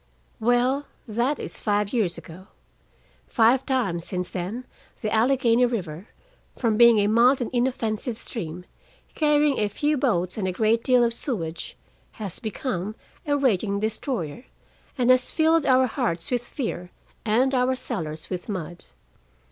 Well, 0.39 0.87
that 1.07 1.39
is 1.39 1.61
five 1.61 1.93
years 1.93 2.17
ago. 2.17 2.47
Five 3.27 3.67
times 3.67 4.03
since 4.03 4.31
then 4.31 4.65
the 5.01 5.13
Allegheny 5.13 5.67
River, 5.67 6.07
from 6.57 6.75
being 6.75 6.97
a 6.97 7.05
mild 7.05 7.39
and 7.39 7.51
inoffensive 7.53 8.17
stream, 8.17 8.65
carrying 9.13 9.59
a 9.59 9.69
few 9.69 9.97
boats 9.97 10.39
and 10.39 10.47
a 10.47 10.51
great 10.51 10.83
deal 10.83 11.03
of 11.03 11.13
sewage, 11.13 11.77
has 12.13 12.39
become, 12.39 12.95
a 13.27 13.37
raging 13.37 13.79
destroyer, 13.79 14.45
and 14.97 15.11
has 15.11 15.29
filled 15.29 15.67
our 15.67 15.85
hearts 15.85 16.31
with 16.31 16.41
fear 16.41 16.89
and 17.23 17.53
our 17.53 17.75
cellars 17.75 18.27
with 18.27 18.49
mud. 18.49 18.85